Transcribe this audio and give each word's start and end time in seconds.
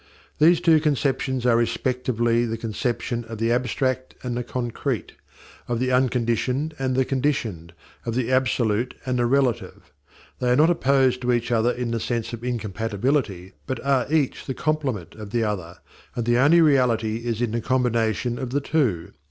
These 0.39 0.61
two 0.61 0.79
conceptions 0.79 1.45
are 1.45 1.55
respectively 1.55 2.43
the 2.43 2.57
conception 2.57 3.23
of 3.25 3.37
the 3.37 3.51
abstract 3.51 4.15
and 4.23 4.35
the 4.35 4.43
concrete, 4.43 5.11
of 5.67 5.79
the 5.79 5.91
unconditioned 5.91 6.73
and 6.79 6.95
the 6.95 7.05
conditioned, 7.05 7.71
of 8.03 8.15
the 8.15 8.31
absolute 8.31 8.95
and 9.05 9.19
the 9.19 9.27
relative. 9.27 9.93
They 10.39 10.49
are 10.49 10.55
not 10.55 10.71
opposed 10.71 11.21
to 11.21 11.31
each 11.31 11.51
other 11.51 11.69
in 11.71 11.91
the 11.91 11.99
sense 11.99 12.33
of 12.33 12.43
incompatibility, 12.43 13.53
but 13.67 13.79
are 13.85 14.11
each 14.11 14.47
the 14.47 14.55
complement 14.55 15.13
of 15.13 15.29
the 15.29 15.43
other, 15.43 15.77
and 16.15 16.25
the 16.25 16.39
only 16.39 16.61
reality 16.61 17.17
is 17.17 17.39
in 17.39 17.51
the 17.51 17.61
combination 17.61 18.39
of 18.39 18.49
the 18.49 18.61
two. 18.61 19.11